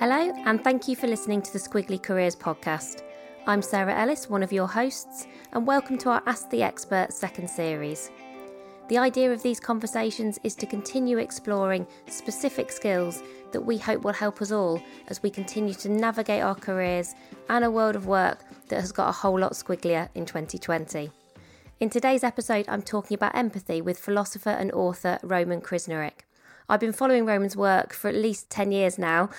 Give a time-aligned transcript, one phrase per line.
[0.00, 3.02] Hello, and thank you for listening to the Squiggly Careers podcast.
[3.48, 7.50] I'm Sarah Ellis, one of your hosts, and welcome to our Ask the Expert second
[7.50, 8.12] series.
[8.88, 14.12] The idea of these conversations is to continue exploring specific skills that we hope will
[14.12, 17.16] help us all as we continue to navigate our careers
[17.48, 21.10] and a world of work that has got a whole lot squigglier in 2020.
[21.80, 26.20] In today's episode, I'm talking about empathy with philosopher and author Roman Krznaric.
[26.68, 29.30] I've been following Roman's work for at least 10 years now,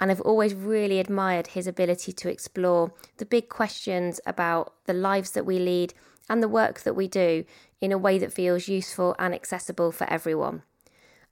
[0.00, 5.32] and I've always really admired his ability to explore the big questions about the lives
[5.32, 5.94] that we lead
[6.28, 7.44] and the work that we do
[7.80, 10.62] in a way that feels useful and accessible for everyone.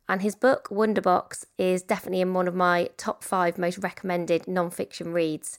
[0.09, 5.12] And his book, Wonderbox, is definitely in one of my top five most recommended non-fiction
[5.12, 5.59] reads.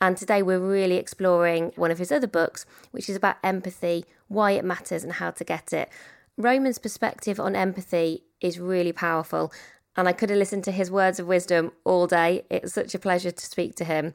[0.00, 4.52] And today we're really exploring one of his other books, which is about empathy, why
[4.52, 5.88] it matters, and how to get it.
[6.36, 9.50] Roman's perspective on empathy is really powerful,
[9.96, 12.44] and I could have listened to his words of wisdom all day.
[12.50, 14.14] It's such a pleasure to speak to him.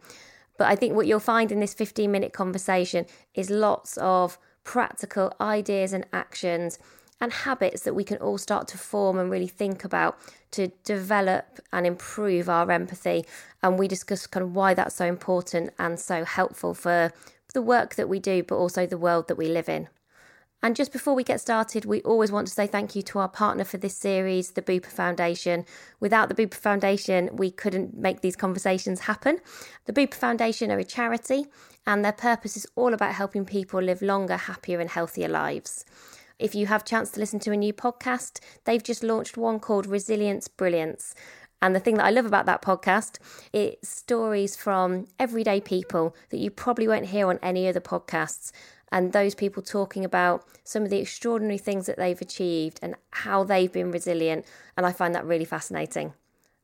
[0.58, 5.34] But I think what you'll find in this 15 minute conversation is lots of practical
[5.42, 6.78] ideas and actions
[7.20, 10.18] and habits that we can all start to form and really think about
[10.52, 13.26] to develop and improve our empathy.
[13.62, 17.12] And we discuss kind of why that's so important and so helpful for
[17.54, 19.88] the work that we do, but also the world that we live in.
[20.64, 23.28] And just before we get started, we always want to say thank you to our
[23.28, 25.66] partner for this series, the Bupa Foundation.
[26.00, 29.40] Without the Bupa Foundation, we couldn't make these conversations happen.
[29.86, 31.48] The Bupa Foundation are a charity,
[31.88, 35.84] and their purpose is all about helping people live longer, happier, and healthier lives.
[36.38, 39.88] If you have chance to listen to a new podcast, they've just launched one called
[39.88, 41.16] Resilience Brilliance.
[41.64, 43.20] And the thing that I love about that podcast,
[43.54, 48.52] it's stories from everyday people that you probably won't hear on any other podcasts
[48.92, 53.44] and those people talking about some of the extraordinary things that they've achieved and how
[53.44, 54.46] they've been resilient.
[54.76, 56.14] And I find that really fascinating.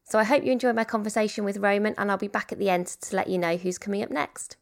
[0.03, 2.69] So I hope you enjoy my conversation with Roman, and I'll be back at the
[2.69, 4.55] end to let you know who's coming up next.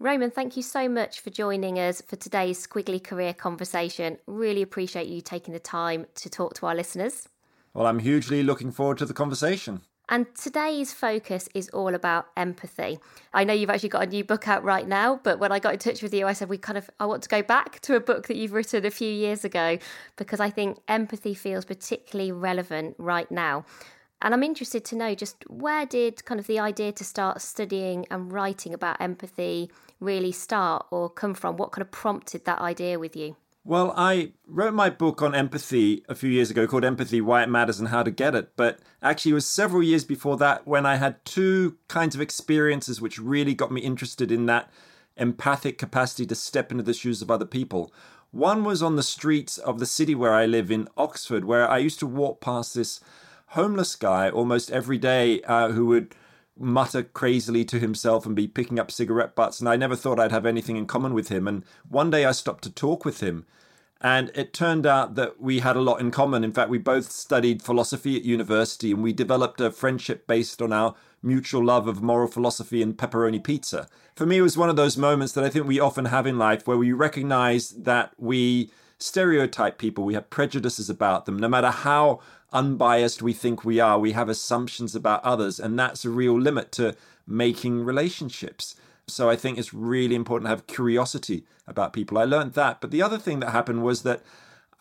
[0.00, 4.18] Roman, thank you so much for joining us for today's Squiggly Career Conversation.
[4.26, 7.28] Really appreciate you taking the time to talk to our listeners.
[7.72, 9.80] Well, I'm hugely looking forward to the conversation.
[10.08, 12.98] And today's focus is all about empathy.
[13.32, 15.72] I know you've actually got a new book out right now, but when I got
[15.72, 17.96] in touch with you, I said we kind of I want to go back to
[17.96, 19.78] a book that you've written a few years ago
[20.16, 23.64] because I think empathy feels particularly relevant right now.
[24.20, 28.06] And I'm interested to know just where did kind of the idea to start studying
[28.10, 29.70] and writing about empathy
[30.00, 31.56] really start or come from?
[31.56, 33.36] What kind of prompted that idea with you?
[33.66, 37.48] Well, I wrote my book on empathy a few years ago called Empathy Why It
[37.48, 38.54] Matters and How to Get It.
[38.56, 43.00] But actually, it was several years before that when I had two kinds of experiences
[43.00, 44.68] which really got me interested in that
[45.16, 47.90] empathic capacity to step into the shoes of other people.
[48.32, 51.78] One was on the streets of the city where I live in Oxford, where I
[51.78, 53.00] used to walk past this
[53.48, 56.14] homeless guy almost every day uh, who would
[56.58, 59.60] mutter crazily to himself and be picking up cigarette butts.
[59.60, 61.48] And I never thought I'd have anything in common with him.
[61.48, 63.46] And one day I stopped to talk with him.
[64.00, 66.44] And it turned out that we had a lot in common.
[66.44, 70.72] In fact, we both studied philosophy at university and we developed a friendship based on
[70.72, 73.88] our mutual love of moral philosophy and pepperoni pizza.
[74.14, 76.38] For me, it was one of those moments that I think we often have in
[76.38, 78.70] life where we recognize that we
[79.04, 82.20] stereotype people, we have prejudices about them, no matter how
[82.52, 86.72] unbiased we think we are, we have assumptions about others, and that's a real limit
[86.72, 86.96] to
[87.26, 88.76] making relationships.
[89.06, 92.16] So I think it's really important to have curiosity about people.
[92.16, 92.80] I learned that.
[92.80, 94.22] But the other thing that happened was that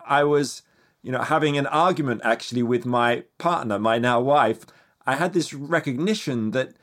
[0.05, 0.61] I was,
[1.01, 4.65] you know, having an argument actually with my partner, my now wife.
[5.05, 6.73] I had this recognition that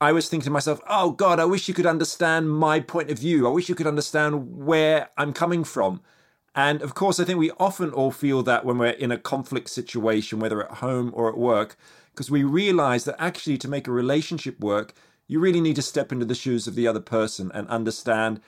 [0.00, 3.18] I was thinking to myself, oh God, I wish you could understand my point of
[3.18, 3.46] view.
[3.46, 6.00] I wish you could understand where I'm coming from.
[6.56, 9.68] And of course, I think we often all feel that when we're in a conflict
[9.70, 11.76] situation, whether at home or at work,
[12.12, 14.94] because we realize that actually to make a relationship work,
[15.28, 18.40] you really need to step into the shoes of the other person and understand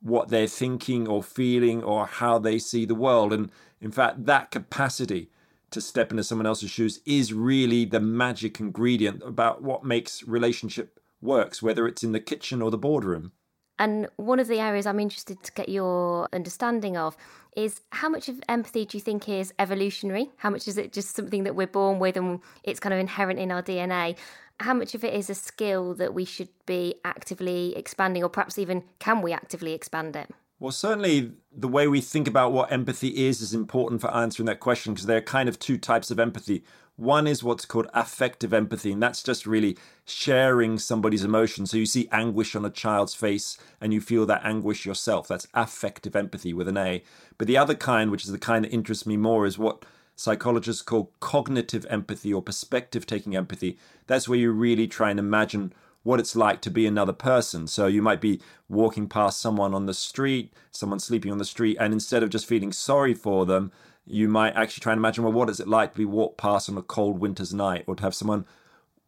[0.00, 3.32] what they're thinking or feeling or how they see the world.
[3.32, 5.30] And in fact, that capacity
[5.70, 10.98] to step into someone else's shoes is really the magic ingredient about what makes relationship
[11.20, 13.32] works, whether it's in the kitchen or the boardroom.
[13.80, 17.16] And one of the areas I'm interested to get your understanding of
[17.56, 20.30] is how much of empathy do you think is evolutionary?
[20.36, 23.40] How much is it just something that we're born with and it's kind of inherent
[23.40, 24.18] in our DNA?
[24.60, 28.58] How much of it is a skill that we should be actively expanding, or perhaps
[28.58, 30.30] even can we actively expand it?
[30.58, 34.60] Well, certainly the way we think about what empathy is is important for answering that
[34.60, 36.64] question because there are kind of two types of empathy.
[37.00, 41.64] One is what's called affective empathy, and that's just really sharing somebody's emotion.
[41.64, 45.26] So you see anguish on a child's face and you feel that anguish yourself.
[45.26, 47.02] That's affective empathy with an A.
[47.38, 50.82] But the other kind, which is the kind that interests me more, is what psychologists
[50.82, 53.78] call cognitive empathy or perspective taking empathy.
[54.06, 57.66] That's where you really try and imagine what it's like to be another person.
[57.66, 61.78] So you might be walking past someone on the street, someone sleeping on the street,
[61.80, 63.72] and instead of just feeling sorry for them,
[64.06, 66.68] you might actually try and imagine, well, what is it like to be walked past
[66.68, 68.44] on a cold winter's night or to have someone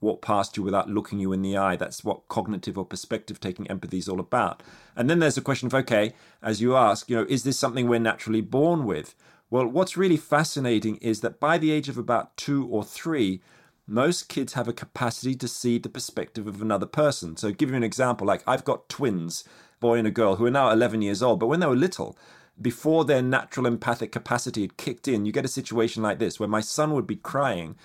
[0.01, 1.77] walk past you without looking you in the eye?
[1.77, 4.63] That's what cognitive or perspective taking empathy is all about.
[4.95, 6.13] And then there's the question of, okay,
[6.43, 9.15] as you ask, you know, is this something we're naturally born with?
[9.51, 13.43] Well, what's really fascinating is that by the age of about two or three,
[13.87, 17.37] most kids have a capacity to see the perspective of another person.
[17.37, 19.45] So, give you an example, like I've got twins,
[19.81, 22.17] boy and a girl, who are now 11 years old, but when they were little,
[22.63, 26.49] before their natural empathic capacity had kicked in, you get a situation like this where
[26.49, 27.77] my son would be crying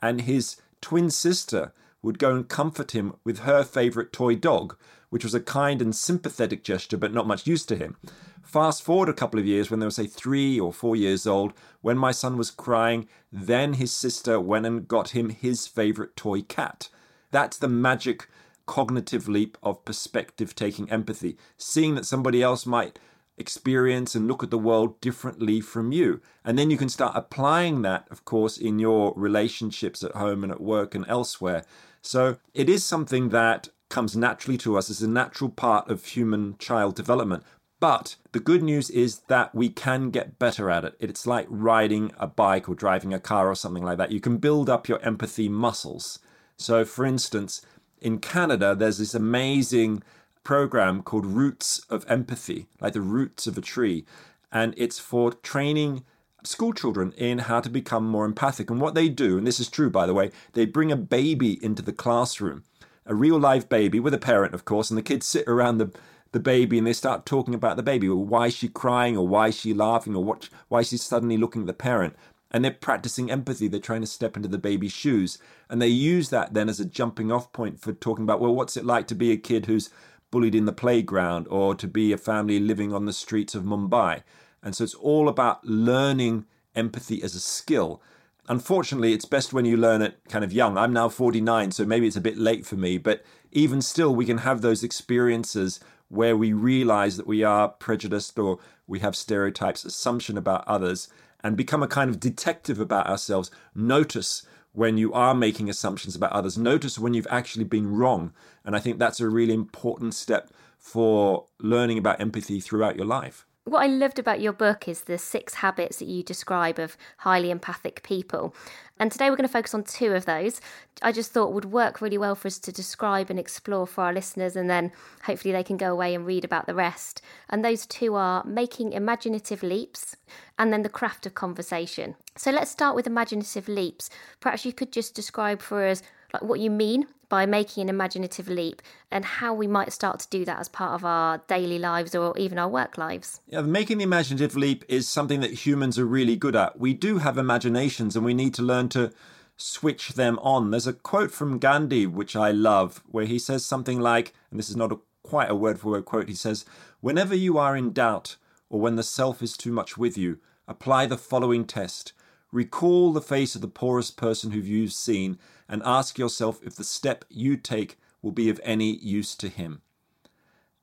[0.00, 1.72] and his twin sister
[2.02, 4.76] would go and comfort him with her favorite toy dog,
[5.10, 7.96] which was a kind and sympathetic gesture, but not much use to him.
[8.42, 11.52] Fast forward a couple of years when they were, say, three or four years old,
[11.80, 16.42] when my son was crying, then his sister went and got him his favorite toy
[16.42, 16.88] cat.
[17.32, 18.28] That's the magic
[18.66, 22.98] cognitive leap of perspective taking empathy, seeing that somebody else might
[23.38, 26.20] experience and look at the world differently from you.
[26.44, 30.52] And then you can start applying that, of course, in your relationships at home and
[30.52, 31.64] at work and elsewhere.
[32.02, 36.56] So it is something that comes naturally to us as a natural part of human
[36.58, 37.44] child development.
[37.78, 40.96] But the good news is that we can get better at it.
[40.98, 44.12] It's like riding a bike or driving a car or something like that.
[44.12, 46.18] You can build up your empathy muscles.
[46.56, 47.60] So, for instance,
[48.00, 50.02] in Canada, there's this amazing
[50.46, 54.04] program called Roots of Empathy, like the roots of a tree.
[54.52, 56.04] And it's for training
[56.44, 58.70] school children in how to become more empathic.
[58.70, 61.58] And what they do, and this is true, by the way, they bring a baby
[61.64, 62.62] into the classroom,
[63.04, 65.90] a real live baby with a parent, of course, and the kids sit around the
[66.32, 68.08] the baby and they start talking about the baby.
[68.08, 70.96] Well, why is she crying or why is she laughing or what, why is she
[70.98, 72.14] suddenly looking at the parent?
[72.50, 73.68] And they're practicing empathy.
[73.68, 75.38] They're trying to step into the baby's shoes.
[75.70, 78.76] And they use that then as a jumping off point for talking about, well, what's
[78.76, 79.88] it like to be a kid who's
[80.30, 84.22] bullied in the playground or to be a family living on the streets of Mumbai.
[84.62, 88.02] And so it's all about learning empathy as a skill.
[88.48, 90.76] Unfortunately, it's best when you learn it kind of young.
[90.76, 94.26] I'm now 49, so maybe it's a bit late for me, but even still, we
[94.26, 99.84] can have those experiences where we realize that we are prejudiced or we have stereotypes,
[99.84, 101.08] assumption about others,
[101.42, 103.50] and become a kind of detective about ourselves.
[103.74, 106.58] Notice when you are making assumptions about others.
[106.58, 108.34] Notice when you've actually been wrong.
[108.62, 113.46] And I think that's a really important step for learning about empathy throughout your life.
[113.66, 117.50] What I loved about your book is the six habits that you describe of highly
[117.50, 118.54] empathic people.
[119.00, 120.60] And today we're going to focus on two of those.
[121.02, 124.12] I just thought would work really well for us to describe and explore for our
[124.12, 124.92] listeners, and then
[125.24, 127.22] hopefully they can go away and read about the rest.
[127.50, 130.14] And those two are making imaginative leaps
[130.60, 132.14] and then the craft of conversation.
[132.36, 134.10] So let's start with imaginative leaps.
[134.38, 138.48] Perhaps you could just describe for us like what you mean by making an imaginative
[138.48, 142.14] leap and how we might start to do that as part of our daily lives
[142.14, 143.40] or even our work lives.
[143.46, 146.78] Yeah, making the imaginative leap is something that humans are really good at.
[146.78, 149.12] We do have imaginations and we need to learn to
[149.56, 150.70] switch them on.
[150.70, 154.70] There's a quote from Gandhi which I love where he says something like, and this
[154.70, 156.64] is not a, quite a word for word quote, he says,
[157.00, 158.36] Whenever you are in doubt
[158.68, 162.12] or when the self is too much with you, apply the following test.
[162.52, 166.84] Recall the face of the poorest person who you've seen and ask yourself if the
[166.84, 169.82] step you take will be of any use to him.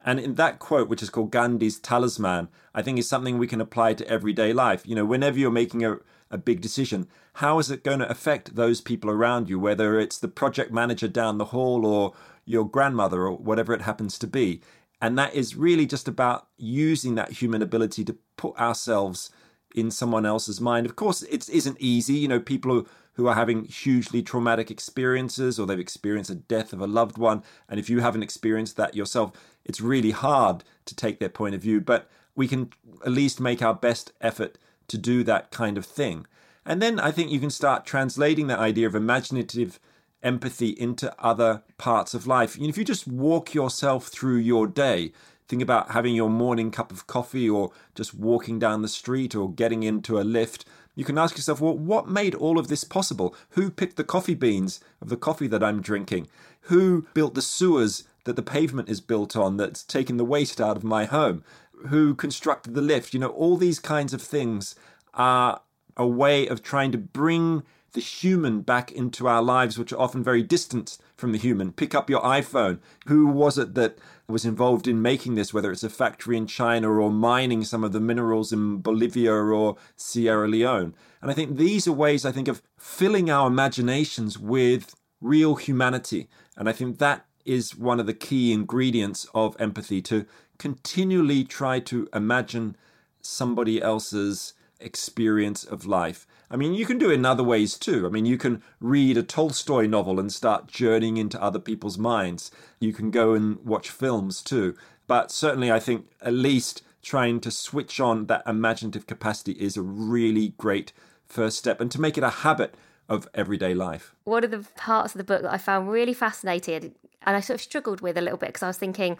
[0.05, 3.61] And in that quote, which is called Gandhi's talisman, I think is something we can
[3.61, 4.85] apply to everyday life.
[4.85, 5.97] You know, whenever you're making a,
[6.29, 10.17] a big decision, how is it going to affect those people around you, whether it's
[10.17, 12.13] the project manager down the hall or
[12.45, 14.61] your grandmother or whatever it happens to be?
[15.01, 19.31] And that is really just about using that human ability to put ourselves
[19.73, 20.85] in someone else's mind.
[20.85, 22.15] Of course, it isn't easy.
[22.15, 26.73] You know, people who, who are having hugely traumatic experiences or they've experienced a death
[26.73, 27.43] of a loved one.
[27.69, 29.31] And if you haven't experienced that yourself,
[29.65, 31.81] it's really hard to take their point of view.
[31.81, 32.71] But we can
[33.05, 36.25] at least make our best effort to do that kind of thing.
[36.65, 39.79] And then I think you can start translating that idea of imaginative
[40.23, 42.57] empathy into other parts of life.
[42.59, 45.11] if you just walk yourself through your day,
[45.47, 49.51] think about having your morning cup of coffee or just walking down the street or
[49.51, 53.35] getting into a lift, you can ask yourself, well, what made all of this possible?
[53.51, 56.27] Who picked the coffee beans of the coffee that I'm drinking?
[56.62, 60.77] Who built the sewers that the pavement is built on that's taking the waste out
[60.77, 61.43] of my home?
[61.88, 63.13] Who constructed the lift?
[63.13, 64.75] You know, all these kinds of things
[65.13, 65.62] are
[65.97, 70.23] a way of trying to bring the human back into our lives, which are often
[70.23, 71.71] very distant from the human.
[71.71, 72.79] Pick up your iPhone.
[73.07, 76.89] Who was it that was involved in making this, whether it's a factory in China
[76.89, 80.93] or mining some of the minerals in Bolivia or Sierra Leone?
[81.21, 86.29] And I think these are ways, I think, of filling our imaginations with real humanity.
[86.55, 90.25] And I think that is one of the key ingredients of empathy to
[90.57, 92.77] continually try to imagine
[93.21, 96.25] somebody else's experience of life.
[96.50, 98.05] I mean, you can do it in other ways too.
[98.05, 102.51] I mean, you can read a Tolstoy novel and start journeying into other people's minds.
[102.79, 104.75] You can go and watch films too.
[105.07, 109.81] But certainly, I think at least trying to switch on that imaginative capacity is a
[109.81, 110.93] really great
[111.25, 112.75] first step and to make it a habit
[113.09, 114.15] of everyday life.
[114.23, 117.55] One of the parts of the book that I found really fascinating and I sort
[117.55, 119.17] of struggled with a little bit because I was thinking,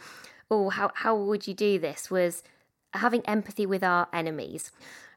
[0.50, 2.10] oh, how, how would you do this?
[2.10, 2.44] Was
[2.94, 4.72] having empathy with our enemies.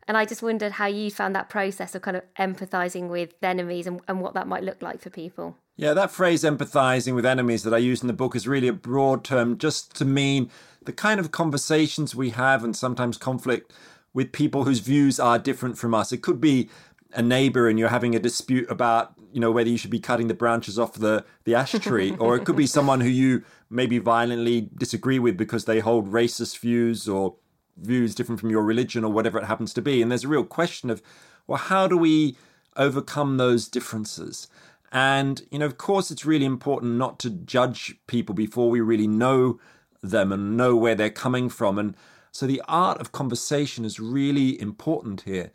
[0.09, 3.87] And I just wondered how you found that process of kind of empathizing with enemies
[3.87, 5.57] and, and what that might look like for people.
[5.77, 8.73] Yeah, that phrase empathizing with enemies that I use in the book is really a
[8.73, 10.51] broad term just to mean
[10.85, 13.73] the kind of conversations we have and sometimes conflict
[14.15, 16.13] with people whose views are different from us.
[16.13, 16.71] It could be
[17.13, 20.29] a neighbor and you're having a dispute about, you know, whether you should be cutting
[20.29, 23.99] the branches off the, the ash tree, or it could be someone who you maybe
[23.99, 27.37] violently disagree with because they hold racist views or
[27.77, 30.03] views different from your religion or whatever it happens to be.
[30.03, 31.03] And there's a real question of,
[31.47, 32.37] well, how do we
[32.77, 34.49] overcome those differences?
[34.93, 39.09] And, you know, of course, it's really important not to judge people before we really
[39.09, 39.59] know
[40.03, 41.79] them and know where they're coming from.
[41.79, 41.97] And
[42.33, 45.51] so the art of conversation is really important here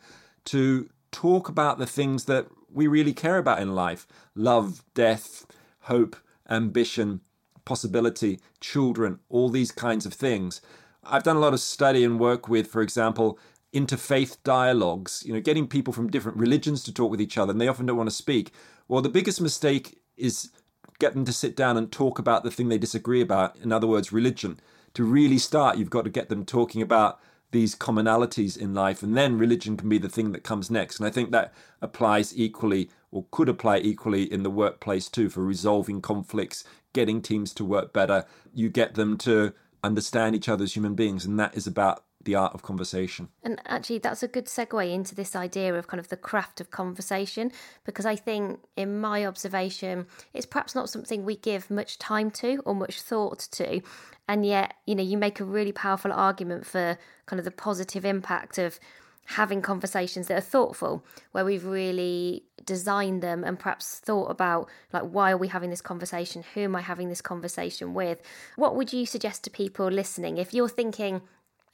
[0.46, 5.46] to talk about the things that we really care about in life love, death,
[5.80, 6.16] hope,
[6.48, 7.20] ambition,
[7.64, 10.60] possibility, children, all these kinds of things.
[11.04, 13.38] I've done a lot of study and work with, for example,
[13.72, 17.60] interfaith dialogues, you know, getting people from different religions to talk with each other, and
[17.60, 18.52] they often don't want to speak.
[18.88, 20.50] Well, the biggest mistake is
[20.98, 23.56] get them to sit down and talk about the thing they disagree about.
[23.56, 24.60] In other words, religion.
[24.94, 27.18] To really start, you've got to get them talking about
[27.50, 30.98] these commonalities in life, and then religion can be the thing that comes next.
[30.98, 35.44] And I think that applies equally, or could apply equally, in the workplace too, for
[35.44, 38.24] resolving conflicts, getting teams to work better.
[38.54, 42.34] You get them to understand each other as human beings, and that is about the
[42.36, 43.28] art of conversation.
[43.42, 46.70] And actually, that's a good segue into this idea of kind of the craft of
[46.70, 47.50] conversation,
[47.84, 52.62] because I think, in my observation, it's perhaps not something we give much time to
[52.64, 53.80] or much thought to.
[54.28, 56.96] And yet, you know, you make a really powerful argument for
[57.26, 58.78] kind of the positive impact of
[59.26, 65.02] having conversations that are thoughtful, where we've really designed them and perhaps thought about like
[65.02, 66.44] why are we having this conversation?
[66.54, 68.20] Who am I having this conversation with?
[68.56, 71.22] What would you suggest to people listening if you're thinking,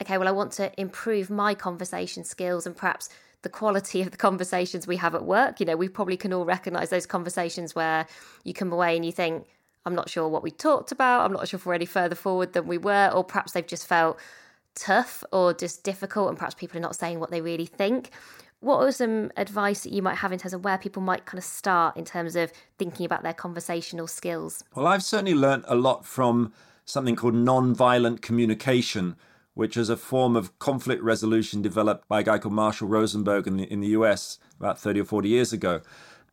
[0.01, 3.09] okay, well I want to improve my conversation skills and perhaps
[3.43, 5.61] the quality of the conversations we have at work.
[5.61, 8.07] You know, we probably can all recognize those conversations where
[8.45, 9.47] you come away and you think,
[9.87, 11.25] I'm not sure what we talked about.
[11.25, 13.87] I'm not sure if we're any further forward than we were, or perhaps they've just
[13.87, 14.19] felt
[14.79, 18.11] tough or just difficult, and perhaps people are not saying what they really think.
[18.61, 21.39] What are some advice that you might have in terms of where people might kind
[21.39, 24.65] of start in terms of thinking about their conversational skills?
[24.75, 26.53] Well, I've certainly learnt a lot from
[26.85, 29.15] something called non-violent communication,
[29.55, 33.59] which is a form of conflict resolution developed by a guy called Marshall Rosenberg in
[33.59, 35.81] the, in the US about 30 or 40 years ago.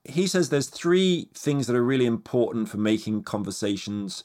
[0.04, 4.24] He says there's three things that are really important for making conversations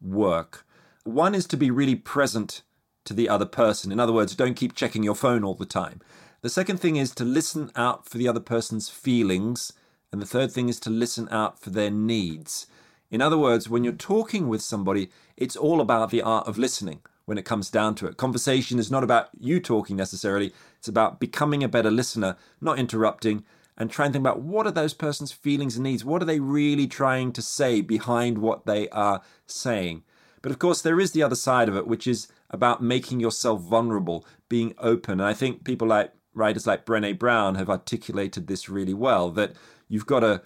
[0.00, 0.64] work.
[1.04, 2.62] One is to be really present
[3.04, 3.92] to the other person.
[3.92, 6.00] In other words, don't keep checking your phone all the time.
[6.40, 9.72] The second thing is to listen out for the other person's feelings.
[10.10, 12.66] And the third thing is to listen out for their needs.
[13.10, 17.00] In other words, when you're talking with somebody, it's all about the art of listening.
[17.24, 18.16] when it comes down to it.
[18.16, 23.44] Conversation is not about you talking necessarily, it's about becoming a better listener, not interrupting,
[23.76, 26.04] and trying to think about what are those person's feelings and needs?
[26.04, 30.02] What are they really trying to say behind what they are saying?
[30.42, 33.62] But of course, there is the other side of it, which is about making yourself
[33.62, 35.20] vulnerable, being open.
[35.20, 39.52] And I think people like writers like Brene Brown have articulated this really well that
[39.88, 40.42] you've got to,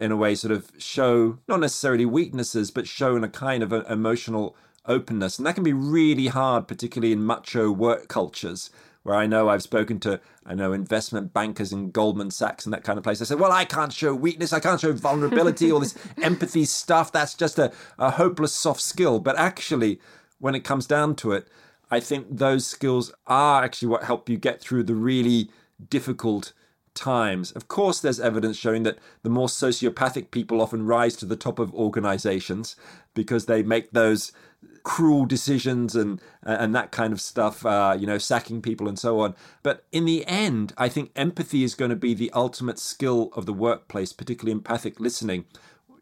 [0.00, 3.72] in a way, sort of show not necessarily weaknesses, but show in a kind of
[3.72, 5.38] emotional openness.
[5.38, 8.70] And that can be really hard, particularly in macho work cultures
[9.08, 12.84] where I know I've spoken to, I know investment bankers in Goldman Sachs and that
[12.84, 13.22] kind of place.
[13.22, 17.10] I said, well, I can't show weakness, I can't show vulnerability, all this empathy stuff.
[17.10, 19.18] That's just a, a hopeless soft skill.
[19.18, 19.98] But actually,
[20.38, 21.48] when it comes down to it,
[21.90, 25.50] I think those skills are actually what help you get through the really
[25.88, 26.52] difficult
[26.94, 27.52] times.
[27.52, 31.58] Of course, there's evidence showing that the more sociopathic people often rise to the top
[31.58, 32.76] of organizations
[33.14, 34.32] because they make those
[34.82, 39.20] cruel decisions and and that kind of stuff uh, you know sacking people and so
[39.20, 43.30] on but in the end i think empathy is going to be the ultimate skill
[43.36, 45.44] of the workplace particularly empathic listening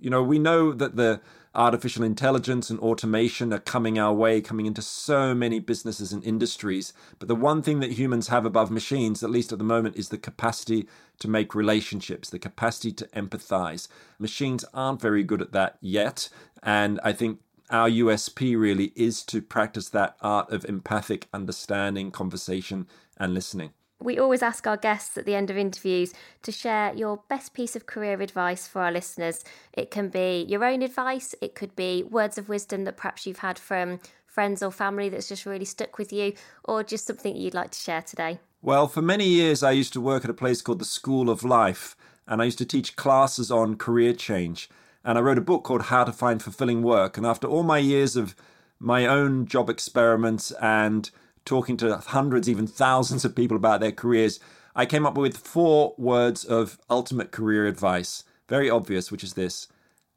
[0.00, 1.20] you know we know that the
[1.56, 6.92] artificial intelligence and automation are coming our way, coming into so many businesses and industries.
[7.18, 10.10] But the one thing that humans have above machines, at least at the moment, is
[10.10, 10.86] the capacity
[11.18, 13.88] to make relationships, the capacity to empathize.
[14.18, 16.28] Machines aren't very good at that yet.
[16.62, 22.86] And I think our USP really is to practice that art of empathic understanding, conversation,
[23.16, 23.72] and listening.
[24.00, 26.12] We always ask our guests at the end of interviews
[26.42, 29.42] to share your best piece of career advice for our listeners.
[29.72, 33.38] It can be your own advice, it could be words of wisdom that perhaps you've
[33.38, 36.34] had from friends or family that's just really stuck with you,
[36.64, 38.38] or just something you'd like to share today.
[38.60, 41.42] Well, for many years, I used to work at a place called the School of
[41.42, 44.68] Life, and I used to teach classes on career change.
[45.02, 47.16] And I wrote a book called How to Find Fulfilling Work.
[47.16, 48.34] And after all my years of
[48.78, 51.10] my own job experiments and
[51.46, 54.38] talking to hundreds, even thousands of people about their careers,
[54.74, 58.24] I came up with four words of ultimate career advice.
[58.48, 59.68] Very obvious, which is this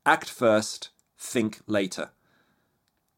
[0.06, 2.10] act first, think later.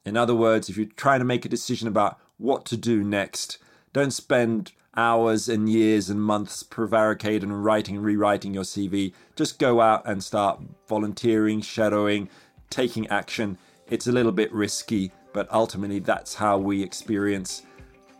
[0.05, 3.57] In other words, if you're trying to make a decision about what to do next,
[3.93, 9.13] don't spend hours and years and months prevaricating and writing and rewriting your CV.
[9.35, 12.29] Just go out and start volunteering, shadowing,
[12.69, 13.57] taking action.
[13.87, 17.63] It's a little bit risky, but ultimately that's how we experience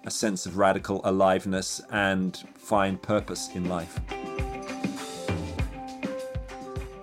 [0.06, 4.00] a sense of radical aliveness and find purpose in life.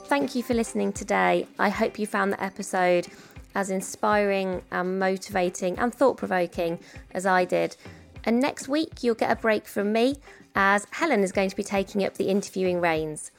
[0.05, 1.47] Thank you for listening today.
[1.59, 3.09] I hope you found the episode
[3.55, 6.79] as inspiring and motivating and thought provoking
[7.13, 7.77] as I did.
[8.25, 10.17] And next week, you'll get a break from me
[10.55, 13.31] as Helen is going to be taking up the interviewing reins.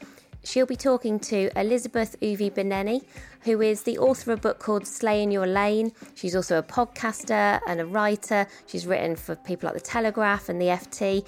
[0.43, 3.03] She'll be talking to Elizabeth Uviebinené,
[3.41, 5.91] who is the author of a book called Slay in Your Lane.
[6.15, 8.47] She's also a podcaster and a writer.
[8.65, 11.25] She's written for people like The Telegraph and The FT.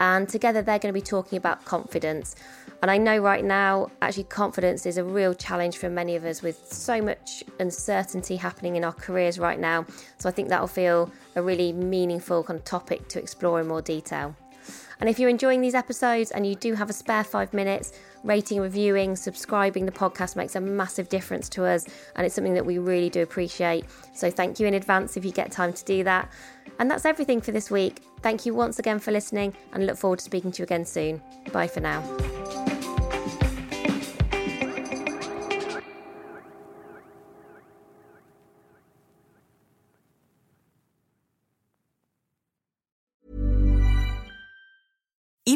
[0.00, 2.36] And together they're going to be talking about confidence.
[2.82, 6.42] And I know right now, actually, confidence is a real challenge for many of us
[6.42, 9.86] with so much uncertainty happening in our careers right now.
[10.18, 13.80] So I think that'll feel a really meaningful kind of topic to explore in more
[13.80, 14.36] detail.
[15.00, 18.60] And if you're enjoying these episodes and you do have a spare five minutes, rating,
[18.60, 21.86] reviewing, subscribing the podcast makes a massive difference to us.
[22.16, 23.84] And it's something that we really do appreciate.
[24.14, 26.30] So thank you in advance if you get time to do that.
[26.78, 28.02] And that's everything for this week.
[28.22, 31.22] Thank you once again for listening and look forward to speaking to you again soon.
[31.52, 32.63] Bye for now.